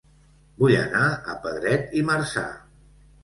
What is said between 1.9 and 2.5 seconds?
i Marzà